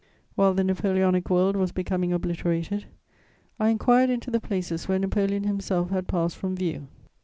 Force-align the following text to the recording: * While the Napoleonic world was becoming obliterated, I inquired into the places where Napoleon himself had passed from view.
* 0.19 0.35
While 0.35 0.55
the 0.55 0.63
Napoleonic 0.63 1.29
world 1.29 1.55
was 1.55 1.71
becoming 1.71 2.11
obliterated, 2.11 2.85
I 3.59 3.69
inquired 3.69 4.09
into 4.09 4.31
the 4.31 4.41
places 4.41 4.87
where 4.87 4.97
Napoleon 4.97 5.43
himself 5.43 5.91
had 5.91 6.07
passed 6.07 6.37
from 6.37 6.55
view. 6.55 6.87